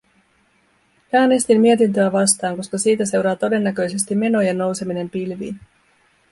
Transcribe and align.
Äänestin 1.13 1.61
mietintöä 1.61 2.11
vastaan, 2.11 2.57
koska 2.57 2.77
siitä 2.77 3.05
seuraa 3.05 3.35
todennäköisesti 3.35 4.15
menojen 4.15 4.57
nouseminen 4.57 5.09
pilviin. 5.09 5.59